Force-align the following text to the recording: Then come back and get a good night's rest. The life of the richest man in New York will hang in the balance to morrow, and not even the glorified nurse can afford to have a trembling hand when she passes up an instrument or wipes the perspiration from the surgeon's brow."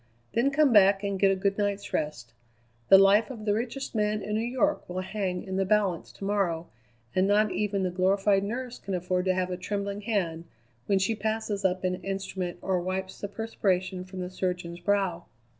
Then 0.33 0.49
come 0.49 0.73
back 0.73 1.03
and 1.03 1.19
get 1.19 1.29
a 1.29 1.35
good 1.35 1.59
night's 1.59 1.93
rest. 1.93 2.33
The 2.89 2.97
life 2.97 3.29
of 3.29 3.45
the 3.45 3.53
richest 3.53 3.93
man 3.93 4.23
in 4.23 4.33
New 4.33 4.41
York 4.41 4.89
will 4.89 5.01
hang 5.01 5.43
in 5.43 5.57
the 5.57 5.63
balance 5.63 6.11
to 6.13 6.25
morrow, 6.25 6.65
and 7.13 7.27
not 7.27 7.51
even 7.51 7.83
the 7.83 7.91
glorified 7.91 8.43
nurse 8.43 8.79
can 8.79 8.95
afford 8.95 9.25
to 9.25 9.35
have 9.35 9.51
a 9.51 9.57
trembling 9.57 10.01
hand 10.01 10.45
when 10.87 10.97
she 10.97 11.13
passes 11.13 11.63
up 11.63 11.83
an 11.83 12.03
instrument 12.03 12.57
or 12.63 12.81
wipes 12.81 13.21
the 13.21 13.27
perspiration 13.27 14.03
from 14.03 14.21
the 14.21 14.31
surgeon's 14.31 14.79
brow." 14.79 15.25